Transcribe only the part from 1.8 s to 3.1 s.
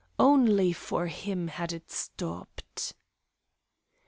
stopped.